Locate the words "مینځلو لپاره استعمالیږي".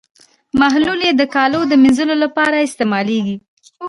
1.83-3.37